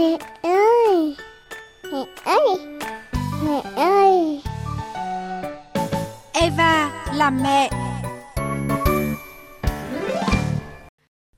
Mẹ 0.00 0.18
ơi! 0.42 1.16
Mẹ 1.92 2.04
ơi! 2.24 2.56
Mẹ 3.44 3.62
ơi! 3.76 4.42
Eva 6.32 6.90
làm 7.14 7.42
mẹ. 7.42 7.70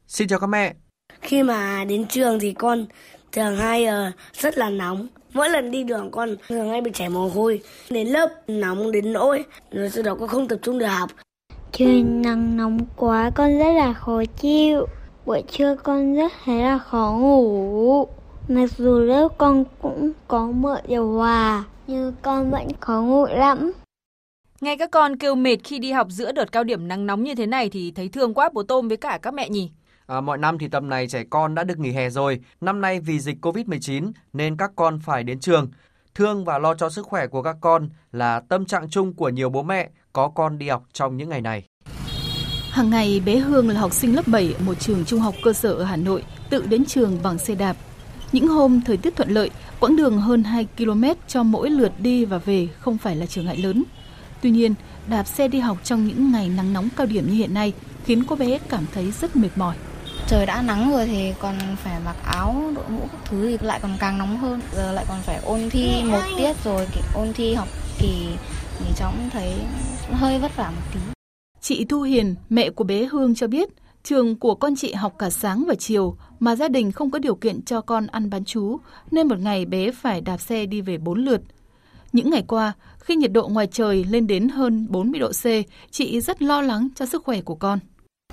Xin 0.07 0.29
chào 0.29 0.39
các 0.39 0.47
mẹ. 0.47 0.75
Khi 1.21 1.43
mà 1.43 1.85
đến 1.85 2.07
trường 2.07 2.41
thì 2.41 2.53
con 2.53 2.87
thường 3.33 3.57
hay 3.57 3.87
uh, 3.87 4.15
rất 4.33 4.59
là 4.59 4.71
nóng. 4.71 5.07
Mỗi 5.33 5.49
lần 5.49 5.71
đi 5.71 5.85
đường 5.85 6.11
con 6.11 6.37
thường 6.49 6.71
hay 6.71 6.81
bị 6.81 6.91
chảy 6.95 7.09
mồ 7.09 7.29
hôi. 7.29 7.61
Đến 7.91 8.09
lớp 8.09 8.29
nóng 8.49 8.93
đến 8.93 9.13
nỗi 9.13 9.45
Rồi 9.71 9.91
sau 9.91 10.03
đó 10.03 10.15
con 10.21 10.29
không 10.29 10.49
tập 10.49 10.59
trung 10.63 10.79
được 10.79 10.87
học. 10.87 11.11
Trời 11.73 12.03
nắng 12.03 12.57
nóng 12.57 12.79
quá 12.97 13.31
con 13.35 13.59
rất 13.59 13.73
là 13.73 13.93
khó 13.93 14.23
chịu. 14.41 14.87
Buổi 15.27 15.43
trưa 15.51 15.77
con 15.77 16.15
rất 16.15 16.33
thấy 16.45 16.63
là 16.63 16.79
khó 16.79 17.17
ngủ 17.21 18.09
Mặc 18.55 18.71
dù 18.79 18.99
lớp 18.99 19.29
con 19.39 19.65
cũng 19.83 20.13
có 20.29 20.47
mở 20.47 20.81
điều 20.89 21.13
hòa 21.13 21.65
Nhưng 21.87 22.13
con 22.23 22.51
vẫn 22.51 22.69
khó 22.81 23.01
ngủ 23.01 23.27
lắm 23.27 23.73
Nghe 24.61 24.77
các 24.77 24.91
con 24.91 25.17
kêu 25.17 25.35
mệt 25.35 25.57
khi 25.65 25.79
đi 25.79 25.93
học 25.93 26.07
giữa 26.11 26.33
đợt 26.33 26.53
cao 26.53 26.65
điểm 26.65 26.89
nắng 26.89 27.07
nóng 27.07 27.23
như 27.23 27.35
thế 27.35 27.47
này 27.47 27.71
thì 27.71 27.91
thấy 27.91 28.09
thương 28.09 28.35
quá 28.35 28.51
bố 28.53 28.63
Tôm 28.63 28.89
với 28.89 28.97
cả 28.97 29.19
các 29.23 29.35
mẹ 29.35 29.49
nhỉ? 29.49 29.71
À, 30.07 30.21
mọi 30.21 30.39
năm 30.39 30.59
thì 30.59 30.69
tầm 30.69 30.89
này 30.89 31.09
trẻ 31.09 31.25
con 31.31 31.55
đã 31.55 31.65
được 31.65 31.79
nghỉ 31.79 31.91
hè 31.91 32.11
rồi. 32.11 32.41
Năm 32.61 32.81
nay 32.81 33.01
vì 33.01 33.21
dịch 33.21 33.37
Covid-19 33.43 34.13
nên 34.33 34.57
các 34.57 34.71
con 34.77 34.99
phải 34.99 35.25
đến 35.25 35.41
trường. 35.41 35.71
Thương 36.15 36.45
và 36.45 36.59
lo 36.59 36.75
cho 36.75 36.91
sức 36.91 37.07
khỏe 37.07 37.27
của 37.27 37.43
các 37.43 37.57
con 37.61 37.89
là 38.13 38.41
tâm 38.41 38.65
trạng 38.65 38.91
chung 38.91 39.13
của 39.13 39.29
nhiều 39.29 39.51
bố 39.51 39.63
mẹ 39.63 39.91
có 40.13 40.29
con 40.29 40.59
đi 40.59 40.69
học 40.69 40.85
trong 40.93 41.17
những 41.17 41.29
ngày 41.29 41.41
này. 41.41 41.67
Hàng 42.71 42.91
ngày 42.91 43.23
bé 43.27 43.37
Hương 43.37 43.69
là 43.69 43.81
học 43.81 43.93
sinh 43.93 44.17
lớp 44.17 44.29
7 44.29 44.55
ở 44.59 44.65
một 44.67 44.75
trường 44.75 45.05
trung 45.05 45.21
học 45.21 45.35
cơ 45.45 45.53
sở 45.53 45.73
ở 45.73 45.85
Hà 45.85 45.97
Nội, 45.97 46.25
tự 46.51 46.67
đến 46.67 46.85
trường 46.85 47.19
bằng 47.23 47.39
xe 47.39 47.55
đạp. 47.55 47.77
Những 48.33 48.49
hôm 48.49 48.81
thời 48.81 48.97
tiết 48.97 49.17
thuận 49.17 49.31
lợi, 49.31 49.51
quãng 49.81 49.97
đường 49.97 50.21
hơn 50.21 50.45
2 50.45 50.67
km 50.79 51.05
cho 51.29 51.43
mỗi 51.43 51.71
lượt 51.71 51.93
đi 51.99 52.25
và 52.25 52.39
về 52.39 52.69
không 52.79 52.99
phải 52.99 53.17
là 53.17 53.27
trở 53.27 53.43
ngại 53.43 53.57
lớn. 53.57 53.85
Tuy 54.41 54.51
nhiên, 54.51 54.75
đạp 55.09 55.25
xe 55.25 55.49
đi 55.49 55.59
học 55.59 55.79
trong 55.85 56.07
những 56.07 56.33
ngày 56.33 56.49
nắng 56.49 56.73
nóng 56.73 56.89
cao 56.97 57.07
điểm 57.07 57.27
như 57.29 57.35
hiện 57.35 57.55
nay 57.55 57.73
khiến 58.05 58.25
cô 58.25 58.37
bé 58.37 58.59
cảm 58.59 58.85
thấy 58.95 59.11
rất 59.11 59.37
mệt 59.37 59.49
mỏi. 59.57 59.77
Trời 60.29 60.47
đã 60.47 60.63
nắng 60.63 60.93
rồi 60.93 61.07
thì 61.07 61.33
còn 61.39 61.59
phải 61.77 62.01
mặc 62.05 62.17
áo, 62.25 62.73
đội 62.75 62.85
mũ 62.89 63.01
các 63.13 63.21
thứ 63.25 63.47
thì 63.47 63.67
lại 63.67 63.81
còn 63.83 63.97
càng 63.99 64.19
nóng 64.19 64.39
hơn. 64.39 64.61
Giờ 64.77 64.93
lại 64.93 65.05
còn 65.09 65.21
phải 65.23 65.41
ôn 65.45 65.71
thi 65.71 66.03
một 66.05 66.23
tiết 66.39 66.65
rồi, 66.65 66.87
ôn 67.15 67.33
thi 67.33 67.55
học 67.55 67.69
kỳ 67.99 68.27
thì 68.79 68.87
cháu 68.97 69.13
cũng 69.17 69.31
thấy 69.31 69.53
hơi 70.13 70.39
vất 70.39 70.57
vả 70.57 70.71
một 70.71 70.83
tí. 70.95 71.01
Chị 71.61 71.85
Thu 71.85 72.03
Hiền, 72.03 72.35
mẹ 72.51 72.71
của 72.71 72.85
bé 72.85 73.05
Hương 73.05 73.35
cho 73.35 73.47
biết, 73.47 73.69
trường 74.05 74.37
của 74.37 74.55
con 74.55 74.77
chị 74.77 74.93
học 74.93 75.15
cả 75.19 75.31
sáng 75.31 75.65
và 75.69 75.75
chiều 75.75 76.17
mà 76.41 76.57
gia 76.57 76.69
đình 76.69 76.93
không 76.93 77.11
có 77.11 77.19
điều 77.19 77.35
kiện 77.35 77.63
cho 77.63 77.81
con 77.81 78.07
ăn 78.07 78.31
bán 78.31 78.45
chú, 78.45 78.79
nên 79.11 79.29
một 79.29 79.39
ngày 79.39 79.65
bé 79.65 79.91
phải 79.91 80.21
đạp 80.21 80.39
xe 80.39 80.67
đi 80.67 80.81
về 80.81 80.99
4 80.99 81.25
lượt. 81.25 81.41
Những 82.13 82.31
ngày 82.31 82.45
qua, 82.49 82.73
khi 82.99 83.17
nhiệt 83.17 83.33
độ 83.33 83.49
ngoài 83.49 83.67
trời 83.67 84.05
lên 84.05 84.27
đến 84.27 84.49
hơn 84.49 84.87
40 84.91 85.21
độ 85.21 85.29
C, 85.33 85.45
chị 85.91 86.21
rất 86.21 86.43
lo 86.43 86.63
lắng 86.63 86.89
cho 86.95 87.07
sức 87.07 87.25
khỏe 87.25 87.41
của 87.41 87.55
con. 87.55 87.79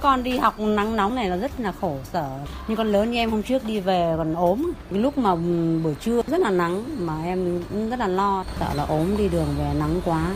Con 0.01 0.23
đi 0.23 0.37
học 0.37 0.59
nắng 0.59 0.95
nóng 0.95 1.15
này 1.15 1.29
là 1.29 1.37
rất 1.37 1.59
là 1.59 1.71
khổ 1.71 1.97
sở. 2.13 2.39
Nhưng 2.67 2.77
con 2.77 2.91
lớn 2.91 3.11
như 3.11 3.17
em 3.17 3.31
hôm 3.31 3.43
trước 3.43 3.65
đi 3.65 3.79
về 3.79 4.13
còn 4.17 4.33
ốm. 4.33 4.71
Lúc 4.91 5.17
mà 5.17 5.35
buổi 5.83 5.95
trưa 5.95 6.21
rất 6.27 6.39
là 6.39 6.49
nắng 6.49 6.83
mà 6.99 7.23
em 7.23 7.63
cũng 7.69 7.89
rất 7.89 7.99
là 7.99 8.07
lo, 8.07 8.45
sợ 8.59 8.73
là 8.73 8.83
ốm 8.83 9.17
đi 9.17 9.29
đường 9.29 9.47
về 9.57 9.73
nắng 9.79 10.01
quá. 10.05 10.35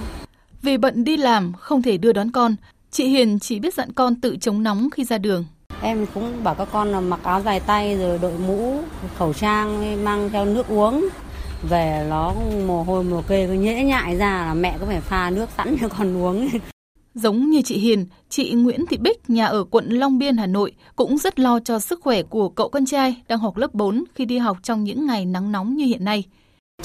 Vì 0.61 0.77
bận 0.77 1.03
đi 1.03 1.17
làm, 1.17 1.53
không 1.53 1.81
thể 1.81 1.97
đưa 1.97 2.13
đón 2.13 2.31
con, 2.31 2.55
chị 2.93 3.07
Hiền 3.07 3.39
chỉ 3.39 3.59
biết 3.59 3.73
dặn 3.73 3.91
con 3.91 4.15
tự 4.15 4.37
chống 4.41 4.63
nóng 4.63 4.89
khi 4.89 5.03
ra 5.03 5.17
đường. 5.17 5.45
Em 5.81 6.05
cũng 6.13 6.43
bảo 6.43 6.55
các 6.55 6.67
con 6.71 6.91
là 6.91 6.99
mặc 6.99 7.19
áo 7.23 7.41
dài 7.41 7.59
tay 7.59 7.97
rồi 7.97 8.19
đội 8.21 8.33
mũ, 8.47 8.79
khẩu 9.17 9.33
trang, 9.33 10.03
mang 10.03 10.29
theo 10.29 10.45
nước 10.45 10.67
uống. 10.67 11.07
Về 11.69 12.07
nó 12.09 12.33
mồ 12.67 12.83
hôi 12.83 13.03
mồ 13.03 13.21
kê 13.21 13.47
cứ 13.47 13.53
nhễ 13.53 13.83
nhại 13.83 14.17
ra 14.17 14.45
là 14.45 14.53
mẹ 14.53 14.77
có 14.79 14.85
phải 14.85 15.01
pha 15.01 15.29
nước 15.29 15.49
sẵn 15.57 15.75
cho 15.81 15.87
con 15.87 16.17
uống. 16.17 16.49
Giống 17.13 17.49
như 17.49 17.61
chị 17.61 17.77
Hiền, 17.77 18.05
chị 18.29 18.51
Nguyễn 18.51 18.85
Thị 18.85 18.97
Bích, 18.97 19.29
nhà 19.29 19.45
ở 19.45 19.63
quận 19.63 19.89
Long 19.89 20.17
Biên, 20.17 20.37
Hà 20.37 20.45
Nội, 20.45 20.71
cũng 20.95 21.17
rất 21.17 21.39
lo 21.39 21.59
cho 21.59 21.79
sức 21.79 21.99
khỏe 22.01 22.23
của 22.23 22.49
cậu 22.49 22.69
con 22.69 22.85
trai 22.85 23.21
đang 23.27 23.39
học 23.39 23.57
lớp 23.57 23.73
4 23.73 24.03
khi 24.15 24.25
đi 24.25 24.37
học 24.37 24.57
trong 24.63 24.83
những 24.83 25.05
ngày 25.05 25.25
nắng 25.25 25.51
nóng 25.51 25.75
như 25.75 25.85
hiện 25.85 26.05
nay. 26.05 26.23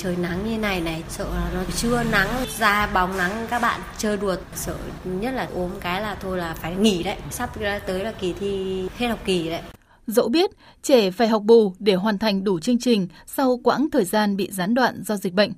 Trời 0.00 0.16
nắng 0.16 0.50
như 0.50 0.58
này 0.58 0.80
này, 0.80 1.02
sợ 1.08 1.24
là 1.34 1.50
nó 1.54 1.60
chưa 1.76 2.02
nắng, 2.02 2.28
ra 2.58 2.86
bóng 2.86 3.16
nắng 3.16 3.46
các 3.50 3.62
bạn 3.62 3.80
chơi 3.98 4.16
đùa, 4.16 4.36
sợ 4.54 4.76
nhất 5.04 5.34
là 5.34 5.48
ốm 5.54 5.70
cái 5.80 6.02
là 6.02 6.16
thôi 6.20 6.38
là 6.38 6.54
phải 6.54 6.76
nghỉ 6.76 7.02
đấy, 7.02 7.16
sắp 7.30 7.50
tới 7.86 8.04
là 8.04 8.12
kỳ 8.20 8.32
thi 8.32 8.82
hết 8.98 9.08
học 9.08 9.18
kỳ 9.24 9.50
đấy. 9.50 9.60
Dẫu 10.06 10.28
biết 10.28 10.50
trẻ 10.82 11.10
phải 11.10 11.28
học 11.28 11.42
bù 11.42 11.74
để 11.78 11.94
hoàn 11.94 12.18
thành 12.18 12.44
đủ 12.44 12.60
chương 12.60 12.78
trình 12.78 13.08
sau 13.26 13.60
quãng 13.64 13.88
thời 13.92 14.04
gian 14.04 14.36
bị 14.36 14.48
gián 14.50 14.74
đoạn 14.74 15.02
do 15.02 15.16
dịch 15.16 15.34
bệnh, 15.34 15.52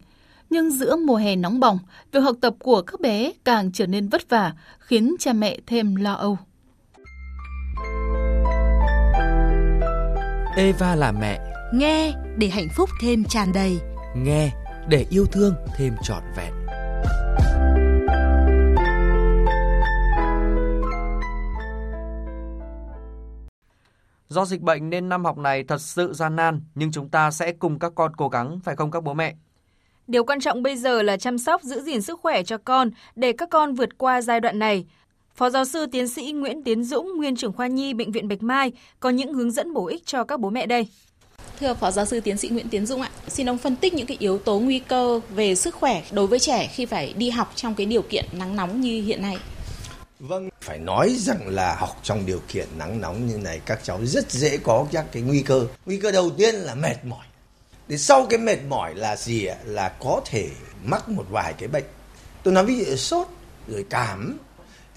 nhưng 0.50 0.70
giữa 0.70 0.96
mùa 0.96 1.16
hè 1.16 1.36
nóng 1.36 1.60
bỏng, 1.60 1.78
việc 2.12 2.20
học 2.20 2.36
tập 2.40 2.54
của 2.58 2.82
các 2.82 3.00
bé 3.00 3.32
càng 3.44 3.70
trở 3.72 3.86
nên 3.86 4.08
vất 4.08 4.30
vả, 4.30 4.52
khiến 4.78 5.16
cha 5.18 5.32
mẹ 5.32 5.58
thêm 5.66 5.96
lo 5.96 6.12
âu. 6.12 6.38
Eva 10.56 10.94
là 10.94 11.12
mẹ. 11.12 11.40
Nghe 11.74 12.12
để 12.36 12.48
hạnh 12.48 12.68
phúc 12.76 12.90
thêm 13.02 13.24
tràn 13.24 13.52
đầy. 13.52 13.78
Nghe 14.16 14.50
để 14.88 15.06
yêu 15.10 15.26
thương 15.26 15.54
thêm 15.76 15.94
trọn 16.02 16.22
vẹn. 16.36 16.52
Do 24.28 24.44
dịch 24.44 24.60
bệnh 24.60 24.90
nên 24.90 25.08
năm 25.08 25.24
học 25.24 25.38
này 25.38 25.64
thật 25.64 25.80
sự 25.80 26.12
gian 26.12 26.36
nan, 26.36 26.60
nhưng 26.74 26.92
chúng 26.92 27.08
ta 27.08 27.30
sẽ 27.30 27.52
cùng 27.52 27.78
các 27.78 27.92
con 27.94 28.16
cố 28.16 28.28
gắng, 28.28 28.60
phải 28.64 28.76
không 28.76 28.90
các 28.90 29.02
bố 29.02 29.14
mẹ? 29.14 29.34
Điều 30.06 30.24
quan 30.24 30.40
trọng 30.40 30.62
bây 30.62 30.76
giờ 30.76 31.02
là 31.02 31.16
chăm 31.16 31.38
sóc 31.38 31.62
giữ 31.62 31.80
gìn 31.80 32.02
sức 32.02 32.20
khỏe 32.20 32.42
cho 32.42 32.58
con 32.58 32.90
để 33.16 33.32
các 33.32 33.50
con 33.50 33.74
vượt 33.74 33.98
qua 33.98 34.22
giai 34.22 34.40
đoạn 34.40 34.58
này. 34.58 34.86
Phó 35.34 35.50
giáo 35.50 35.64
sư 35.64 35.86
tiến 35.92 36.08
sĩ 36.08 36.32
Nguyễn 36.32 36.62
Tiến 36.62 36.84
Dũng, 36.84 37.16
nguyên 37.16 37.36
trưởng 37.36 37.52
khoa 37.52 37.66
nhi 37.66 37.94
bệnh 37.94 38.12
viện 38.12 38.28
Bạch 38.28 38.42
Mai 38.42 38.72
có 39.00 39.10
những 39.10 39.34
hướng 39.34 39.50
dẫn 39.50 39.74
bổ 39.74 39.86
ích 39.86 40.06
cho 40.06 40.24
các 40.24 40.40
bố 40.40 40.50
mẹ 40.50 40.66
đây. 40.66 40.88
Thưa 41.60 41.74
Phó 41.74 41.90
giáo 41.90 42.06
sư 42.06 42.20
tiến 42.20 42.36
sĩ 42.36 42.48
Nguyễn 42.48 42.68
Tiến 42.68 42.86
Dũng 42.86 43.02
ạ, 43.02 43.10
xin 43.28 43.48
ông 43.48 43.58
phân 43.58 43.76
tích 43.76 43.94
những 43.94 44.06
cái 44.06 44.16
yếu 44.20 44.38
tố 44.38 44.58
nguy 44.58 44.78
cơ 44.78 45.20
về 45.30 45.54
sức 45.54 45.74
khỏe 45.74 46.02
đối 46.12 46.26
với 46.26 46.38
trẻ 46.38 46.70
khi 46.74 46.86
phải 46.86 47.12
đi 47.12 47.30
học 47.30 47.52
trong 47.54 47.74
cái 47.74 47.86
điều 47.86 48.02
kiện 48.02 48.24
nắng 48.32 48.56
nóng 48.56 48.80
như 48.80 49.02
hiện 49.02 49.22
nay. 49.22 49.38
Vâng, 50.18 50.48
phải 50.60 50.78
nói 50.78 51.14
rằng 51.18 51.48
là 51.48 51.74
học 51.74 52.00
trong 52.02 52.26
điều 52.26 52.40
kiện 52.48 52.68
nắng 52.78 53.00
nóng 53.00 53.26
như 53.26 53.38
này 53.38 53.60
các 53.64 53.80
cháu 53.82 54.00
rất 54.04 54.30
dễ 54.32 54.56
có 54.56 54.86
các 54.92 55.04
cái 55.12 55.22
nguy 55.22 55.42
cơ. 55.42 55.66
Nguy 55.86 55.96
cơ 55.96 56.10
đầu 56.10 56.30
tiên 56.30 56.54
là 56.54 56.74
mệt 56.74 57.04
mỏi. 57.04 57.24
đến 57.88 57.98
sau 57.98 58.26
cái 58.30 58.38
mệt 58.38 58.58
mỏi 58.68 58.94
là 58.94 59.16
gì 59.16 59.46
ạ? 59.46 59.56
Là 59.64 59.88
có 59.88 60.20
thể 60.24 60.48
mắc 60.84 61.08
một 61.08 61.26
vài 61.30 61.52
cái 61.52 61.68
bệnh. 61.68 61.84
Tôi 62.42 62.54
nói 62.54 62.64
ví 62.66 62.84
dụ 62.84 62.96
sốt, 62.96 63.28
rồi 63.68 63.84
cảm, 63.90 64.38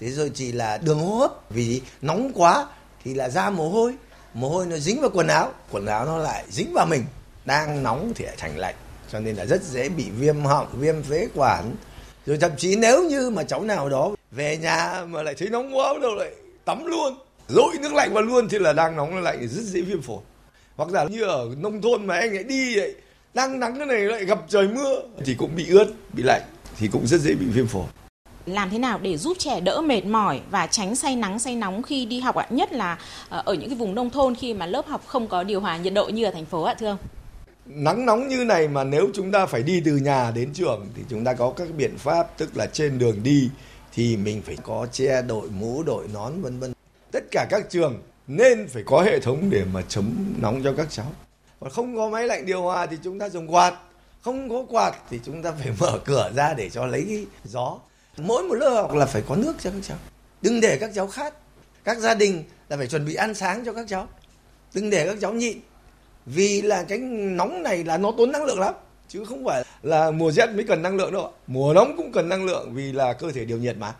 thế 0.00 0.10
rồi 0.10 0.30
chỉ 0.34 0.52
là 0.52 0.78
đường 0.78 1.00
hô 1.00 1.14
hấp 1.14 1.50
vì 1.50 1.80
nóng 2.02 2.32
quá 2.34 2.66
thì 3.04 3.14
là 3.14 3.28
ra 3.28 3.50
mồ 3.50 3.68
hôi, 3.68 3.94
mồ 4.34 4.48
hôi 4.48 4.66
nó 4.66 4.76
dính 4.76 5.00
vào 5.00 5.10
quần 5.14 5.28
áo, 5.28 5.52
quần 5.70 5.86
áo 5.86 6.06
nó 6.06 6.18
lại 6.18 6.44
dính 6.50 6.72
vào 6.74 6.86
mình, 6.86 7.04
đang 7.44 7.82
nóng 7.82 8.12
thì 8.16 8.24
lại 8.24 8.34
thành 8.38 8.58
lạnh, 8.58 8.74
cho 9.12 9.20
nên 9.20 9.36
là 9.36 9.46
rất 9.46 9.62
dễ 9.62 9.88
bị 9.88 10.10
viêm 10.10 10.40
họng, 10.40 10.68
viêm 10.72 11.02
phế 11.02 11.28
quản. 11.34 11.74
Rồi 12.26 12.38
thậm 12.40 12.50
chí 12.56 12.76
nếu 12.76 13.04
như 13.04 13.30
mà 13.30 13.44
cháu 13.44 13.62
nào 13.62 13.88
đó 13.88 14.14
về 14.30 14.56
nhà 14.56 15.04
mà 15.08 15.22
lại 15.22 15.34
thấy 15.38 15.50
nóng 15.50 15.76
quá 15.76 15.94
đâu 16.02 16.14
lại 16.14 16.30
tắm 16.64 16.84
luôn, 16.84 17.18
dội 17.48 17.74
nước 17.80 17.92
lạnh 17.92 18.12
vào 18.12 18.22
luôn 18.22 18.48
thì 18.48 18.58
là 18.58 18.72
đang 18.72 18.96
nóng 18.96 19.14
nó 19.14 19.20
lạnh 19.20 19.48
rất 19.48 19.62
dễ 19.62 19.80
viêm 19.80 20.02
phổi 20.02 20.20
hoặc 20.76 20.90
là 20.90 21.04
như 21.04 21.22
ở 21.22 21.48
nông 21.58 21.82
thôn 21.82 22.06
mà 22.06 22.14
anh 22.14 22.36
ấy 22.36 22.44
đi 22.44 22.78
ấy, 22.78 22.94
đang 23.34 23.60
nắng 23.60 23.78
cái 23.78 23.86
này 23.86 24.00
lại 24.00 24.24
gặp 24.24 24.38
trời 24.48 24.68
mưa 24.68 25.02
thì 25.24 25.34
cũng 25.34 25.56
bị 25.56 25.70
ướt 25.70 25.86
bị 26.12 26.22
lạnh 26.22 26.42
thì 26.78 26.88
cũng 26.92 27.06
rất 27.06 27.20
dễ 27.20 27.34
bị 27.34 27.46
viêm 27.46 27.66
phổi 27.66 27.86
làm 28.46 28.70
thế 28.70 28.78
nào 28.78 28.98
để 29.02 29.16
giúp 29.16 29.36
trẻ 29.38 29.60
đỡ 29.60 29.80
mệt 29.80 30.04
mỏi 30.04 30.40
và 30.50 30.66
tránh 30.66 30.96
say 30.96 31.16
nắng, 31.16 31.38
say 31.38 31.56
nóng 31.56 31.82
khi 31.82 32.06
đi 32.06 32.20
học 32.20 32.34
ạ? 32.34 32.46
Nhất 32.50 32.72
là 32.72 32.98
ờ, 33.28 33.42
ở 33.44 33.54
những 33.54 33.68
cái 33.68 33.78
vùng 33.78 33.94
nông 33.94 34.10
thôn 34.10 34.34
khi 34.34 34.54
mà 34.54 34.66
lớp 34.66 34.86
học 34.86 35.02
không 35.06 35.28
có 35.28 35.44
điều 35.44 35.60
hòa 35.60 35.76
nhiệt 35.76 35.94
độ 35.94 36.08
như 36.08 36.24
ở 36.24 36.30
thành 36.30 36.44
phố 36.44 36.62
ạ, 36.62 36.74
thưa 36.78 36.86
ông. 36.86 36.98
Nắng 37.66 38.06
nóng 38.06 38.28
như 38.28 38.44
này 38.44 38.68
mà 38.68 38.84
nếu 38.84 39.08
chúng 39.14 39.32
ta 39.32 39.46
phải 39.46 39.62
đi 39.62 39.82
từ 39.84 39.96
nhà 39.96 40.30
đến 40.34 40.50
trường 40.54 40.86
thì 40.96 41.02
chúng 41.08 41.24
ta 41.24 41.34
có 41.34 41.52
các 41.56 41.68
biện 41.76 41.98
pháp, 41.98 42.38
tức 42.38 42.56
là 42.56 42.66
trên 42.66 42.98
đường 42.98 43.22
đi 43.22 43.50
thì 43.94 44.16
mình 44.16 44.42
phải 44.42 44.56
có 44.62 44.86
che 44.92 45.22
đội 45.22 45.48
mũ, 45.50 45.82
đội 45.82 46.08
nón, 46.14 46.42
vân 46.42 46.60
vân. 46.60 46.72
Tất 47.12 47.24
cả 47.30 47.46
các 47.50 47.70
trường 47.70 48.02
nên 48.26 48.68
phải 48.68 48.82
có 48.86 49.02
hệ 49.02 49.20
thống 49.20 49.50
để 49.50 49.64
mà 49.72 49.82
chống 49.88 50.14
nóng 50.40 50.62
cho 50.64 50.72
các 50.76 50.86
cháu. 50.90 51.06
Còn 51.60 51.70
không 51.70 51.96
có 51.96 52.08
máy 52.08 52.26
lạnh 52.26 52.46
điều 52.46 52.62
hòa 52.62 52.86
thì 52.86 52.96
chúng 53.04 53.18
ta 53.18 53.28
dùng 53.28 53.54
quạt, 53.54 53.74
không 54.22 54.48
có 54.48 54.64
quạt 54.68 54.92
thì 55.10 55.20
chúng 55.24 55.42
ta 55.42 55.52
phải 55.52 55.72
mở 55.80 55.98
cửa 56.04 56.30
ra 56.36 56.54
để 56.54 56.70
cho 56.70 56.86
lấy 56.86 57.26
gió 57.44 57.78
mỗi 58.16 58.42
một 58.42 58.54
lớp 58.54 58.70
học 58.70 58.94
là 58.94 59.06
phải 59.06 59.22
có 59.28 59.36
nước 59.36 59.54
cho 59.60 59.70
các 59.70 59.80
cháu. 59.88 59.96
Đừng 60.42 60.60
để 60.60 60.78
các 60.80 60.90
cháu 60.94 61.06
khát. 61.06 61.34
Các 61.84 61.98
gia 61.98 62.14
đình 62.14 62.44
là 62.68 62.76
phải 62.76 62.86
chuẩn 62.86 63.04
bị 63.04 63.14
ăn 63.14 63.34
sáng 63.34 63.64
cho 63.64 63.72
các 63.72 63.86
cháu. 63.88 64.08
Đừng 64.74 64.90
để 64.90 65.06
các 65.06 65.16
cháu 65.20 65.32
nhịn. 65.32 65.58
Vì 66.26 66.62
là 66.62 66.82
cái 66.82 66.98
nóng 66.98 67.62
này 67.62 67.84
là 67.84 67.98
nó 67.98 68.12
tốn 68.18 68.32
năng 68.32 68.44
lượng 68.44 68.60
lắm. 68.60 68.74
Chứ 69.08 69.24
không 69.24 69.44
phải 69.44 69.64
là 69.82 70.10
mùa 70.10 70.32
rét 70.32 70.46
mới 70.46 70.64
cần 70.64 70.82
năng 70.82 70.96
lượng 70.96 71.12
đâu 71.12 71.32
mùa 71.46 71.74
nóng 71.74 71.96
cũng 71.96 72.12
cần 72.12 72.28
năng 72.28 72.44
lượng 72.44 72.74
vì 72.74 72.92
là 72.92 73.12
cơ 73.12 73.30
thể 73.30 73.44
điều 73.44 73.58
nhiệt 73.58 73.76
mà. 73.78 73.94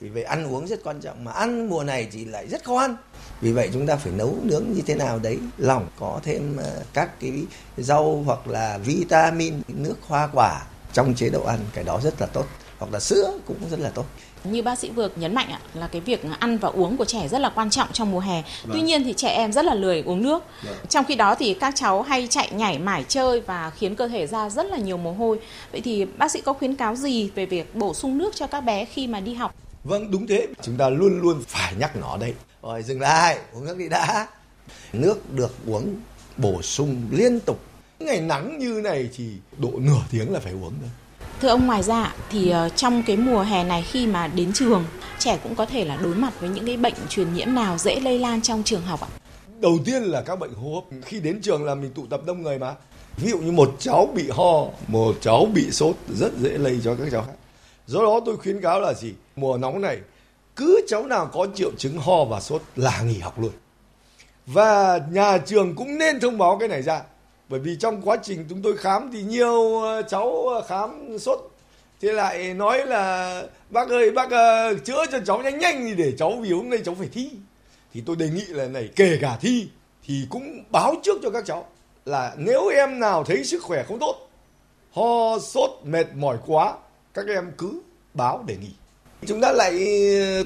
Vì 0.00 0.08
vậy 0.08 0.22
ăn 0.22 0.54
uống 0.54 0.66
rất 0.66 0.84
quan 0.84 1.00
trọng. 1.00 1.24
Mà 1.24 1.32
ăn 1.32 1.68
mùa 1.68 1.84
này 1.84 2.08
thì 2.12 2.24
lại 2.24 2.46
rất 2.46 2.64
khó 2.64 2.78
ăn. 2.78 2.96
Vì 3.40 3.52
vậy 3.52 3.70
chúng 3.72 3.86
ta 3.86 3.96
phải 3.96 4.12
nấu 4.12 4.36
nướng 4.42 4.64
như 4.74 4.82
thế 4.86 4.94
nào 4.94 5.18
đấy. 5.18 5.38
Lòng 5.58 5.88
có 5.98 6.20
thêm 6.22 6.56
ờ, 6.56 6.82
các 6.92 7.20
cái 7.20 7.32
rau 7.76 8.22
hoặc 8.26 8.48
là 8.48 8.78
vitamin, 8.78 9.54
nước 9.68 9.96
hoa 10.06 10.28
quả 10.32 10.66
trong 10.92 11.14
chế 11.14 11.30
độ 11.30 11.44
ăn. 11.44 11.58
Cái 11.74 11.84
đó 11.84 12.00
rất 12.04 12.20
là 12.20 12.26
tốt 12.26 12.46
hoặc 12.78 12.92
là 12.92 13.00
sữa 13.00 13.32
cũng 13.46 13.56
rất 13.70 13.80
là 13.80 13.90
tốt 13.90 14.04
như 14.44 14.62
bác 14.62 14.78
sĩ 14.78 14.90
vừa 14.90 15.08
nhấn 15.16 15.34
mạnh 15.34 15.50
ạ 15.50 15.60
là 15.74 15.86
cái 15.86 16.00
việc 16.00 16.24
ăn 16.38 16.58
và 16.58 16.68
uống 16.68 16.96
của 16.96 17.04
trẻ 17.04 17.28
rất 17.28 17.38
là 17.38 17.52
quan 17.54 17.70
trọng 17.70 17.88
trong 17.92 18.10
mùa 18.10 18.20
hè. 18.20 18.42
Vâng. 18.42 18.70
Tuy 18.72 18.80
nhiên 18.80 19.04
thì 19.04 19.12
trẻ 19.12 19.28
em 19.28 19.52
rất 19.52 19.64
là 19.64 19.74
lười 19.74 20.02
uống 20.06 20.22
nước. 20.22 20.42
Vâng. 20.64 20.76
Trong 20.88 21.04
khi 21.04 21.14
đó 21.14 21.34
thì 21.34 21.54
các 21.54 21.74
cháu 21.76 22.02
hay 22.02 22.26
chạy 22.30 22.50
nhảy 22.52 22.78
mải 22.78 23.04
chơi 23.08 23.40
và 23.40 23.70
khiến 23.70 23.96
cơ 23.96 24.08
thể 24.08 24.26
ra 24.26 24.50
rất 24.50 24.66
là 24.66 24.76
nhiều 24.76 24.96
mồ 24.96 25.12
hôi. 25.12 25.40
Vậy 25.72 25.80
thì 25.80 26.04
bác 26.04 26.30
sĩ 26.30 26.40
có 26.40 26.52
khuyến 26.52 26.76
cáo 26.76 26.96
gì 26.96 27.30
về 27.34 27.46
việc 27.46 27.74
bổ 27.74 27.94
sung 27.94 28.18
nước 28.18 28.34
cho 28.34 28.46
các 28.46 28.60
bé 28.60 28.84
khi 28.84 29.06
mà 29.06 29.20
đi 29.20 29.34
học? 29.34 29.54
Vâng 29.84 30.10
đúng 30.10 30.26
thế, 30.26 30.46
chúng 30.62 30.76
ta 30.76 30.88
luôn 30.88 31.20
luôn 31.20 31.42
phải 31.48 31.74
nhắc 31.78 31.96
nó 31.96 32.16
đây. 32.16 32.34
Rồi 32.62 32.82
dừng 32.82 33.00
lại, 33.00 33.38
uống 33.52 33.64
nước 33.64 33.78
đi 33.78 33.88
đã. 33.88 34.26
Nước 34.92 35.32
được 35.32 35.54
uống 35.66 35.94
bổ 36.36 36.62
sung 36.62 37.02
liên 37.10 37.40
tục. 37.40 37.60
Ngày 37.98 38.20
nắng 38.20 38.58
như 38.58 38.80
này 38.84 39.08
thì 39.16 39.24
độ 39.56 39.70
nửa 39.78 40.00
tiếng 40.10 40.32
là 40.32 40.40
phải 40.40 40.52
uống 40.52 40.72
thôi 40.80 40.90
Thưa 41.40 41.48
ông 41.48 41.66
ngoài 41.66 41.82
ra 41.82 42.14
thì 42.30 42.50
ờ, 42.50 42.68
trong 42.68 43.02
cái 43.06 43.16
mùa 43.16 43.40
hè 43.40 43.64
này 43.64 43.82
khi 43.82 44.06
mà 44.06 44.26
đến 44.26 44.52
trường 44.54 44.84
trẻ 45.18 45.38
cũng 45.42 45.54
có 45.54 45.66
thể 45.66 45.84
là 45.84 45.96
đối 45.96 46.14
mặt 46.14 46.32
với 46.40 46.50
những 46.50 46.66
cái 46.66 46.76
bệnh 46.76 46.94
truyền 47.08 47.34
nhiễm 47.34 47.54
nào 47.54 47.78
dễ 47.78 48.00
lây 48.00 48.18
lan 48.18 48.42
trong 48.42 48.62
trường 48.62 48.82
học 48.82 49.00
ạ? 49.00 49.08
Đầu 49.60 49.78
tiên 49.84 50.02
là 50.02 50.22
các 50.22 50.38
bệnh 50.38 50.54
hô 50.54 50.74
hấp. 50.74 50.84
Khi 51.04 51.20
đến 51.20 51.40
trường 51.42 51.64
là 51.64 51.74
mình 51.74 51.92
tụ 51.94 52.06
tập 52.06 52.20
đông 52.26 52.42
người 52.42 52.58
mà. 52.58 52.74
Ví 53.16 53.30
dụ 53.30 53.38
như 53.38 53.52
một 53.52 53.76
cháu 53.78 54.08
bị 54.14 54.30
ho, 54.30 54.64
một 54.88 55.16
cháu 55.20 55.46
bị 55.54 55.70
sốt 55.70 55.96
rất 56.08 56.32
dễ 56.38 56.50
lây 56.50 56.80
cho 56.84 56.94
các 56.94 57.08
cháu 57.12 57.22
khác. 57.22 57.32
Do 57.86 58.02
đó 58.02 58.20
tôi 58.26 58.36
khuyến 58.36 58.60
cáo 58.60 58.80
là 58.80 58.94
gì? 58.94 59.12
Mùa 59.36 59.58
nóng 59.58 59.80
này 59.80 59.98
cứ 60.56 60.80
cháu 60.88 61.06
nào 61.06 61.26
có 61.32 61.46
triệu 61.54 61.70
chứng 61.78 61.98
ho 61.98 62.24
và 62.24 62.40
sốt 62.40 62.62
là 62.76 63.02
nghỉ 63.02 63.18
học 63.18 63.40
luôn. 63.40 63.52
Và 64.46 65.00
nhà 65.10 65.38
trường 65.38 65.74
cũng 65.74 65.98
nên 65.98 66.20
thông 66.20 66.38
báo 66.38 66.56
cái 66.58 66.68
này 66.68 66.82
ra 66.82 67.02
bởi 67.48 67.60
vì 67.60 67.76
trong 67.76 68.02
quá 68.02 68.16
trình 68.22 68.44
chúng 68.48 68.62
tôi 68.62 68.76
khám 68.76 69.10
thì 69.12 69.22
nhiều 69.22 69.80
ờ, 69.80 70.02
cháu 70.02 70.48
ờ, 70.48 70.62
khám 70.68 71.18
sốt. 71.18 71.38
Thế 72.00 72.12
lại 72.12 72.54
nói 72.54 72.86
là 72.86 73.42
bác 73.70 73.88
ơi 73.88 74.10
bác 74.10 74.26
uh, 74.26 74.84
chữa 74.84 75.06
cho 75.12 75.18
cháu 75.26 75.42
nhanh 75.42 75.58
nhanh 75.58 75.84
thì 75.84 75.94
để 75.94 76.12
cháu 76.18 76.38
vì 76.42 76.52
hôm 76.52 76.70
nay 76.70 76.78
cháu 76.84 76.94
phải 76.94 77.08
thi. 77.12 77.30
Thì 77.94 78.02
tôi 78.06 78.16
đề 78.16 78.28
nghị 78.28 78.44
là 78.44 78.68
này 78.68 78.88
kể 78.96 79.18
cả 79.20 79.38
thi 79.40 79.68
thì 80.06 80.26
cũng 80.30 80.64
báo 80.70 80.94
trước 81.02 81.18
cho 81.22 81.30
các 81.30 81.44
cháu 81.46 81.66
là 82.04 82.34
nếu 82.36 82.68
em 82.68 83.00
nào 83.00 83.24
thấy 83.24 83.44
sức 83.44 83.62
khỏe 83.62 83.82
không 83.82 83.98
tốt 83.98 84.28
ho 84.92 85.38
sốt 85.38 85.70
mệt 85.84 86.06
mỏi 86.14 86.36
quá 86.46 86.74
các 87.14 87.26
em 87.26 87.52
cứ 87.58 87.80
báo 88.14 88.44
để 88.46 88.56
nghỉ 88.60 88.72
chúng 89.26 89.40
ta 89.40 89.52
lại 89.52 89.88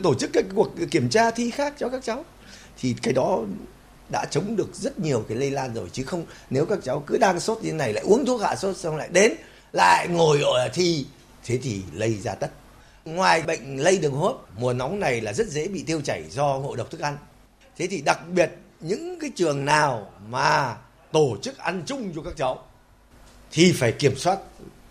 tổ 0.02 0.14
chức 0.14 0.30
các 0.32 0.44
cuộc 0.54 0.70
kiểm 0.90 1.08
tra 1.08 1.30
thi 1.30 1.50
khác 1.50 1.74
cho 1.78 1.88
các 1.88 2.02
cháu. 2.04 2.24
Thì 2.78 2.94
cái 3.02 3.14
đó 3.14 3.40
đã 4.12 4.24
chống 4.30 4.56
được 4.56 4.68
rất 4.74 4.98
nhiều 4.98 5.24
cái 5.28 5.38
lây 5.38 5.50
lan 5.50 5.74
rồi, 5.74 5.88
chứ 5.92 6.04
không, 6.04 6.24
nếu 6.50 6.66
các 6.66 6.78
cháu 6.82 7.04
cứ 7.06 7.18
đang 7.18 7.40
sốt 7.40 7.58
như 7.62 7.70
thế 7.70 7.76
này, 7.76 7.92
lại 7.92 8.04
uống 8.04 8.26
thuốc 8.26 8.42
hạ 8.42 8.56
sốt 8.56 8.76
xong 8.76 8.96
lại 8.96 9.08
đến, 9.12 9.32
lại 9.72 10.08
ngồi 10.08 10.42
ở 10.42 10.68
thi, 10.74 11.06
thế 11.44 11.58
thì 11.62 11.82
lây 11.92 12.14
ra 12.14 12.34
tất. 12.34 12.50
Ngoài 13.04 13.42
bệnh 13.42 13.76
lây 13.76 13.98
đường 13.98 14.12
hô 14.12 14.26
hấp 14.26 14.36
mùa 14.58 14.72
nóng 14.72 15.00
này 15.00 15.20
là 15.20 15.32
rất 15.32 15.46
dễ 15.46 15.68
bị 15.68 15.82
tiêu 15.82 16.00
chảy 16.00 16.24
do 16.30 16.58
ngộ 16.58 16.76
độc 16.76 16.90
thức 16.90 17.00
ăn. 17.00 17.16
Thế 17.76 17.86
thì 17.86 18.00
đặc 18.00 18.20
biệt 18.28 18.50
những 18.80 19.18
cái 19.20 19.30
trường 19.36 19.64
nào 19.64 20.12
mà 20.28 20.76
tổ 21.12 21.36
chức 21.42 21.58
ăn 21.58 21.82
chung 21.86 22.12
cho 22.16 22.22
các 22.22 22.34
cháu 22.36 22.64
thì 23.52 23.72
phải 23.72 23.92
kiểm 23.92 24.16
soát 24.16 24.38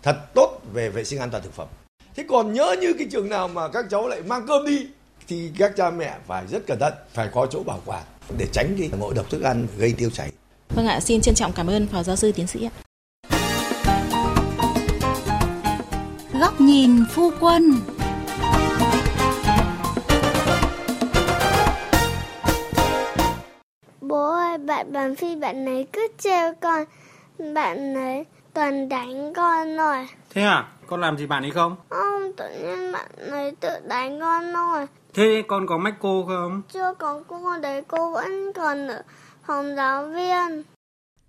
thật 0.02 0.16
tốt 0.34 0.60
về 0.72 0.88
vệ 0.88 1.04
sinh 1.04 1.20
an 1.20 1.30
toàn 1.30 1.42
thực 1.42 1.54
phẩm. 1.54 1.68
Thế 2.16 2.24
còn 2.28 2.52
nhớ 2.52 2.76
như 2.80 2.92
cái 2.98 3.06
trường 3.12 3.28
nào 3.28 3.48
mà 3.48 3.68
các 3.68 3.84
cháu 3.90 4.08
lại 4.08 4.22
mang 4.22 4.46
cơm 4.48 4.66
đi, 4.66 4.86
thì 5.28 5.50
các 5.58 5.72
cha 5.76 5.90
mẹ 5.90 6.18
phải 6.26 6.46
rất 6.46 6.66
cẩn 6.66 6.78
thận, 6.78 6.92
phải 7.14 7.28
có 7.32 7.46
chỗ 7.50 7.62
bảo 7.62 7.80
quản 7.86 8.02
để 8.38 8.46
tránh 8.52 8.76
cái 8.78 8.90
ngộ 8.98 9.12
độc 9.12 9.30
thức 9.30 9.42
ăn 9.42 9.66
gây 9.76 9.94
tiêu 9.98 10.10
chảy. 10.10 10.32
Vâng 10.68 10.86
ạ, 10.86 11.00
xin 11.00 11.20
trân 11.20 11.34
trọng 11.34 11.52
cảm 11.52 11.66
ơn 11.66 11.86
Phó 11.86 12.02
Giáo 12.02 12.16
sư 12.16 12.32
Tiến 12.32 12.46
sĩ 12.46 12.64
ạ. 12.64 12.72
Góc 16.40 16.60
nhìn 16.60 17.04
phu 17.12 17.30
quân 17.40 17.72
Bố 24.00 24.32
ơi, 24.32 24.58
bạn 24.58 24.92
bàn 24.92 25.16
phi 25.16 25.36
bạn 25.36 25.66
ấy 25.66 25.86
cứ 25.92 26.08
trêu 26.18 26.52
con, 26.60 26.84
bạn 27.54 27.94
ấy 27.94 28.24
toàn 28.54 28.88
đánh 28.88 29.32
con 29.34 29.76
rồi. 29.76 30.06
Thế 30.34 30.42
à? 30.42 30.68
Con 30.92 31.00
làm 31.00 31.16
gì 31.16 31.26
bạn 31.26 31.44
ấy 31.44 31.50
không? 31.50 31.76
Không, 31.88 32.32
tự 32.36 32.44
nhiên 32.62 32.92
bạn 32.92 33.10
ấy 33.30 33.56
tự 33.60 33.68
đánh 33.88 34.20
con 34.20 34.52
thôi. 34.54 34.86
Thế 35.14 35.42
con 35.48 35.66
có 35.66 35.78
mách 35.78 35.94
cô 36.00 36.24
không? 36.28 36.62
Chưa 36.72 36.94
có 36.98 37.22
cô 37.28 37.58
đấy, 37.62 37.82
cô 37.88 38.12
vẫn 38.12 38.52
còn 38.52 38.88
ở 38.88 39.02
phòng 39.46 39.76
giáo 39.76 40.06
viên. 40.06 40.62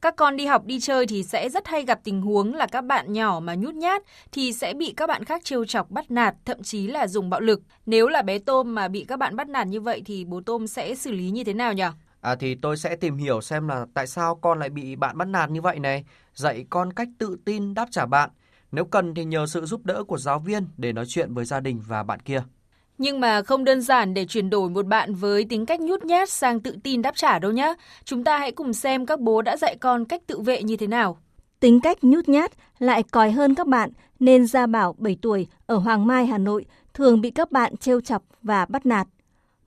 Các 0.02 0.16
con 0.16 0.38
đi 0.38 0.46
học 0.46 0.66
đi 0.66 0.80
chơi 0.80 1.08
thì 1.08 1.24
sẽ 1.24 1.50
rất 1.50 1.68
hay 1.68 1.84
gặp 1.86 2.00
tình 2.04 2.22
huống 2.22 2.54
là 2.54 2.68
các 2.68 2.82
bạn 2.82 3.14
nhỏ 3.14 3.40
mà 3.44 3.56
nhút 3.56 3.76
nhát 3.76 4.04
thì 4.32 4.54
sẽ 4.54 4.74
bị 4.74 4.94
các 4.98 5.08
bạn 5.08 5.24
khác 5.24 5.42
trêu 5.44 5.66
chọc 5.66 5.92
bắt 5.92 6.12
nạt, 6.12 6.36
thậm 6.46 6.64
chí 6.64 6.88
là 6.88 7.08
dùng 7.08 7.30
bạo 7.30 7.40
lực. 7.40 7.62
Nếu 7.86 8.08
là 8.08 8.22
bé 8.22 8.40
Tôm 8.40 8.76
mà 8.76 8.88
bị 8.88 9.06
các 9.08 9.20
bạn 9.20 9.36
bắt 9.36 9.50
nạt 9.50 9.68
như 9.68 9.82
vậy 9.82 10.02
thì 10.06 10.26
bố 10.26 10.42
Tôm 10.46 10.68
sẽ 10.68 10.96
xử 10.96 11.12
lý 11.12 11.30
như 11.30 11.44
thế 11.44 11.54
nào 11.54 11.74
nhỉ? 11.74 11.84
À 12.22 12.36
thì 12.36 12.56
tôi 12.56 12.78
sẽ 12.78 12.96
tìm 12.96 13.18
hiểu 13.18 13.42
xem 13.42 13.68
là 13.68 13.86
tại 13.94 14.08
sao 14.08 14.36
con 14.36 14.60
lại 14.60 14.70
bị 14.70 14.96
bạn 14.96 15.18
bắt 15.18 15.28
nạt 15.28 15.50
như 15.50 15.62
vậy 15.62 15.80
này, 15.80 16.06
dạy 16.34 16.66
con 16.70 16.94
cách 16.94 17.08
tự 17.18 17.38
tin 17.46 17.74
đáp 17.74 17.88
trả 17.92 18.06
bạn. 18.06 18.30
Nếu 18.74 18.86
cần 18.86 19.14
thì 19.14 19.26
nhờ 19.26 19.46
sự 19.46 19.66
giúp 19.66 19.86
đỡ 19.86 20.04
của 20.04 20.18
giáo 20.18 20.40
viên 20.40 20.68
để 20.78 20.94
nói 20.94 21.06
chuyện 21.08 21.34
với 21.34 21.46
gia 21.46 21.60
đình 21.60 21.82
và 21.88 22.04
bạn 22.04 22.20
kia. 22.20 22.44
Nhưng 22.98 23.20
mà 23.20 23.42
không 23.42 23.64
đơn 23.64 23.82
giản 23.82 24.14
để 24.14 24.26
chuyển 24.26 24.50
đổi 24.50 24.70
một 24.70 24.86
bạn 24.86 25.16
với 25.16 25.46
tính 25.46 25.66
cách 25.66 25.82
nhút 25.82 26.04
nhát 26.04 26.30
sang 26.30 26.60
tự 26.60 26.78
tin 26.84 27.02
đáp 27.02 27.16
trả 27.16 27.40
đâu 27.40 27.52
nhé. 27.52 27.74
Chúng 28.04 28.24
ta 28.24 28.38
hãy 28.38 28.52
cùng 28.52 28.74
xem 28.74 29.06
các 29.06 29.20
bố 29.20 29.42
đã 29.42 29.58
dạy 29.58 29.78
con 29.80 30.06
cách 30.06 30.22
tự 30.28 30.40
vệ 30.40 30.64
như 30.64 30.78
thế 30.78 30.88
nào. 30.88 31.18
Tính 31.60 31.80
cách 31.82 31.98
nhút 32.04 32.30
nhát 32.30 32.52
lại 32.80 33.04
còi 33.04 33.32
hơn 33.32 33.56
các 33.56 33.68
bạn 33.68 33.90
nên 34.20 34.48
Gia 34.48 34.68
Bảo 34.68 34.96
7 34.98 35.18
tuổi 35.22 35.48
ở 35.66 35.76
Hoàng 35.76 36.08
Mai, 36.08 36.26
Hà 36.26 36.38
Nội 36.38 36.66
thường 36.94 37.22
bị 37.22 37.32
các 37.32 37.52
bạn 37.52 37.78
trêu 37.78 38.02
chọc 38.02 38.24
và 38.42 38.66
bắt 38.66 38.86
nạt. 38.86 39.08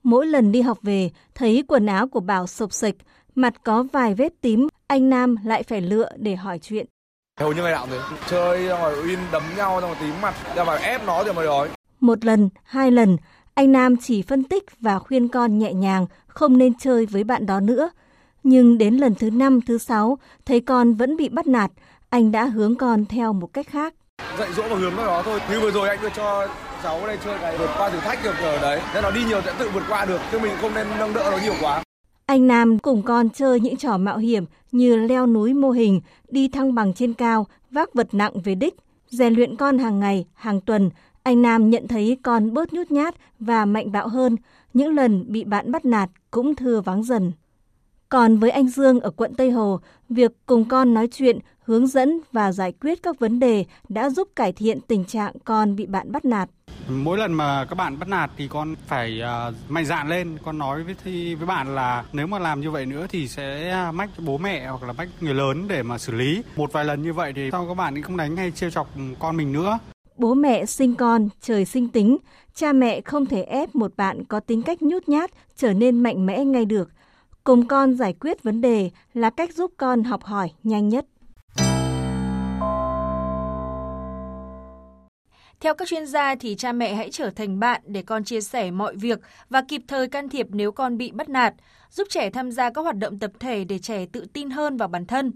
Mỗi 0.03 0.25
lần 0.25 0.51
đi 0.51 0.61
học 0.61 0.79
về, 0.81 1.09
thấy 1.35 1.63
quần 1.67 1.85
áo 1.85 2.07
của 2.07 2.19
Bảo 2.19 2.47
sộc 2.47 2.73
sạch, 2.73 2.95
mặt 3.35 3.53
có 3.63 3.83
vài 3.83 4.15
vết 4.15 4.33
tím, 4.41 4.67
anh 4.87 5.09
Nam 5.09 5.35
lại 5.43 5.63
phải 5.63 5.81
lựa 5.81 6.09
để 6.17 6.35
hỏi 6.35 6.59
chuyện. 6.59 6.87
Hầu 7.37 7.53
như 7.53 7.63
ngày 7.63 7.71
nào 7.71 7.87
thế. 7.91 7.99
Chơi 8.29 8.67
rồi 8.67 8.95
in 9.07 9.19
đấm 9.31 9.43
nhau 9.57 9.81
xong 9.81 9.89
rồi 9.89 9.99
tím 10.01 10.21
mặt, 10.21 10.35
ra 10.55 10.63
mà 10.63 10.75
ép 10.75 11.05
nó 11.05 11.23
rồi 11.23 11.33
mà 11.33 11.43
đói. 11.43 11.69
Một 11.99 12.25
lần, 12.25 12.49
hai 12.63 12.91
lần, 12.91 13.17
anh 13.53 13.71
Nam 13.71 13.95
chỉ 13.97 14.21
phân 14.21 14.43
tích 14.43 14.63
và 14.79 14.99
khuyên 14.99 15.27
con 15.27 15.57
nhẹ 15.57 15.73
nhàng 15.73 16.05
không 16.27 16.57
nên 16.57 16.73
chơi 16.79 17.05
với 17.05 17.23
bạn 17.23 17.45
đó 17.45 17.59
nữa. 17.59 17.89
Nhưng 18.43 18.77
đến 18.77 18.97
lần 18.97 19.15
thứ 19.15 19.29
năm, 19.29 19.59
thứ 19.67 19.77
sáu, 19.77 20.17
thấy 20.45 20.59
con 20.61 20.93
vẫn 20.93 21.17
bị 21.17 21.29
bắt 21.29 21.47
nạt, 21.47 21.71
anh 22.09 22.31
đã 22.31 22.45
hướng 22.45 22.75
con 22.75 23.05
theo 23.05 23.33
một 23.33 23.53
cách 23.53 23.67
khác. 23.69 23.93
Dạy 24.39 24.53
dỗ 24.53 24.63
và 24.69 24.75
hướng 24.75 24.95
nó 24.95 25.05
đó 25.05 25.21
thôi. 25.25 25.39
Như 25.51 25.59
vừa 25.59 25.71
rồi 25.71 25.89
anh 25.89 25.99
vừa 26.01 26.09
cho 26.09 26.47
cháu 26.83 27.07
đây 27.07 27.17
chơi 27.25 27.37
cái 27.41 27.57
vượt 27.57 27.69
qua 27.77 27.89
thử 27.89 27.99
thách 27.99 28.23
được 28.23 28.35
ở 28.41 28.61
đấy. 28.61 28.81
Nên 28.93 29.03
nó 29.03 29.11
đi 29.11 29.23
nhiều 29.23 29.41
sẽ 29.45 29.53
tự 29.59 29.69
vượt 29.69 29.83
qua 29.89 30.05
được, 30.05 30.21
chứ 30.31 30.39
mình 30.39 30.51
không 30.61 30.73
nên 30.73 30.87
nâng 30.99 31.13
đỡ 31.13 31.29
nó 31.31 31.37
nhiều 31.37 31.53
quá. 31.61 31.83
Anh 32.27 32.47
Nam 32.47 32.79
cùng 32.79 33.03
con 33.03 33.29
chơi 33.29 33.59
những 33.59 33.77
trò 33.77 33.97
mạo 33.97 34.17
hiểm 34.17 34.45
như 34.71 34.95
leo 34.95 35.27
núi 35.27 35.53
mô 35.53 35.71
hình, 35.71 36.01
đi 36.29 36.47
thăng 36.47 36.75
bằng 36.75 36.93
trên 36.93 37.13
cao, 37.13 37.47
vác 37.71 37.93
vật 37.93 38.13
nặng 38.13 38.33
về 38.43 38.55
đích, 38.55 38.75
rèn 39.09 39.33
luyện 39.33 39.55
con 39.55 39.77
hàng 39.77 39.99
ngày, 39.99 40.25
hàng 40.33 40.61
tuần, 40.61 40.89
anh 41.23 41.41
Nam 41.41 41.69
nhận 41.69 41.87
thấy 41.87 42.17
con 42.23 42.53
bớt 42.53 42.73
nhút 42.73 42.91
nhát 42.91 43.15
và 43.39 43.65
mạnh 43.65 43.91
bạo 43.91 44.07
hơn, 44.07 44.35
những 44.73 44.95
lần 44.95 45.25
bị 45.27 45.43
bạn 45.43 45.71
bắt 45.71 45.85
nạt 45.85 46.09
cũng 46.31 46.55
thưa 46.55 46.81
vắng 46.81 47.03
dần. 47.03 47.31
Còn 48.09 48.37
với 48.37 48.49
anh 48.49 48.67
Dương 48.67 48.99
ở 48.99 49.09
quận 49.09 49.33
Tây 49.35 49.51
Hồ, 49.51 49.79
việc 50.09 50.31
cùng 50.45 50.65
con 50.65 50.93
nói 50.93 51.07
chuyện, 51.11 51.39
hướng 51.67 51.87
dẫn 51.87 52.19
và 52.31 52.51
giải 52.51 52.71
quyết 52.71 53.03
các 53.03 53.19
vấn 53.19 53.39
đề 53.39 53.65
đã 53.89 54.09
giúp 54.09 54.27
cải 54.35 54.51
thiện 54.51 54.81
tình 54.81 55.05
trạng 55.05 55.33
con 55.45 55.75
bị 55.75 55.85
bạn 55.85 56.11
bắt 56.11 56.25
nạt. 56.25 56.49
Mỗi 56.89 57.17
lần 57.17 57.33
mà 57.33 57.65
các 57.65 57.75
bạn 57.75 57.99
bắt 57.99 58.09
nạt 58.09 58.31
thì 58.37 58.47
con 58.47 58.75
phải 58.87 59.21
uh, 59.49 59.53
mạnh 59.69 59.85
dạn 59.85 60.09
lên, 60.09 60.37
con 60.45 60.57
nói 60.57 60.83
với 60.83 60.95
thi, 61.03 61.35
với 61.35 61.47
bạn 61.47 61.75
là 61.75 62.05
nếu 62.13 62.27
mà 62.27 62.39
làm 62.39 62.61
như 62.61 62.71
vậy 62.71 62.85
nữa 62.85 63.05
thì 63.09 63.27
sẽ 63.27 63.75
mách 63.93 64.09
bố 64.25 64.37
mẹ 64.37 64.67
hoặc 64.67 64.83
là 64.83 64.93
mách 64.93 65.09
người 65.21 65.33
lớn 65.33 65.67
để 65.67 65.83
mà 65.83 65.97
xử 65.97 66.13
lý. 66.13 66.41
Một 66.55 66.73
vài 66.73 66.85
lần 66.85 67.03
như 67.03 67.13
vậy 67.13 67.33
thì 67.35 67.49
sau 67.51 67.67
các 67.67 67.73
bạn 67.73 68.01
không 68.01 68.17
đánh 68.17 68.37
hay 68.37 68.51
trêu 68.51 68.69
chọc 68.69 68.89
con 69.19 69.37
mình 69.37 69.51
nữa. 69.51 69.79
Bố 70.17 70.33
mẹ 70.33 70.65
sinh 70.65 70.95
con, 70.95 71.29
trời 71.41 71.65
sinh 71.65 71.87
tính, 71.87 72.17
cha 72.55 72.73
mẹ 72.73 73.01
không 73.01 73.25
thể 73.25 73.41
ép 73.41 73.75
một 73.75 73.97
bạn 73.97 74.23
có 74.23 74.39
tính 74.39 74.61
cách 74.61 74.81
nhút 74.81 75.09
nhát 75.09 75.31
trở 75.57 75.73
nên 75.73 75.99
mạnh 75.99 76.25
mẽ 76.25 76.45
ngay 76.45 76.65
được. 76.65 76.89
Cùng 77.43 77.67
con 77.67 77.95
giải 77.95 78.13
quyết 78.13 78.43
vấn 78.43 78.61
đề 78.61 78.89
là 79.13 79.29
cách 79.29 79.53
giúp 79.53 79.71
con 79.77 80.03
học 80.03 80.23
hỏi 80.23 80.51
nhanh 80.63 80.89
nhất. 80.89 81.05
Theo 85.59 85.73
các 85.73 85.87
chuyên 85.87 86.05
gia 86.05 86.35
thì 86.35 86.55
cha 86.55 86.71
mẹ 86.71 86.95
hãy 86.95 87.09
trở 87.11 87.29
thành 87.29 87.59
bạn 87.59 87.81
để 87.85 88.01
con 88.01 88.23
chia 88.23 88.41
sẻ 88.41 88.71
mọi 88.71 88.95
việc 88.95 89.19
và 89.49 89.61
kịp 89.67 89.81
thời 89.87 90.07
can 90.07 90.29
thiệp 90.29 90.47
nếu 90.49 90.71
con 90.71 90.97
bị 90.97 91.11
bắt 91.11 91.29
nạt, 91.29 91.53
giúp 91.91 92.07
trẻ 92.09 92.29
tham 92.29 92.51
gia 92.51 92.69
các 92.69 92.81
hoạt 92.81 92.97
động 92.97 93.19
tập 93.19 93.31
thể 93.39 93.63
để 93.63 93.79
trẻ 93.79 94.05
tự 94.11 94.25
tin 94.33 94.49
hơn 94.49 94.77
vào 94.77 94.87
bản 94.87 95.05
thân 95.05 95.31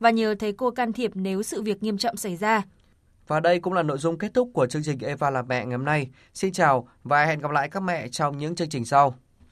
và 0.00 0.10
nhờ 0.10 0.34
thầy 0.38 0.52
cô 0.52 0.70
can 0.70 0.92
thiệp 0.92 1.10
nếu 1.14 1.42
sự 1.42 1.62
việc 1.62 1.82
nghiêm 1.82 1.98
trọng 1.98 2.16
xảy 2.16 2.36
ra. 2.36 2.62
Và 3.26 3.40
đây 3.40 3.60
cũng 3.60 3.72
là 3.72 3.82
nội 3.82 3.98
dung 3.98 4.18
kết 4.18 4.34
thúc 4.34 4.50
của 4.54 4.66
chương 4.66 4.82
trình 4.84 4.98
Eva 4.98 5.30
là 5.30 5.42
mẹ 5.42 5.64
ngày 5.64 5.76
hôm 5.76 5.84
nay. 5.84 6.08
Xin 6.34 6.52
chào 6.52 6.88
và 7.04 7.24
hẹn 7.24 7.38
gặp 7.38 7.50
lại 7.50 7.68
các 7.68 7.80
mẹ 7.80 8.08
trong 8.08 8.38
những 8.38 8.54
chương 8.54 8.68
trình 8.68 8.84
sau. 8.84 9.14